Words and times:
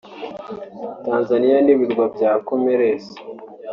Tanzania 1.05 1.57
n’Ibirwa 1.65 2.05
bya 2.15 2.31
Comores 2.47 3.05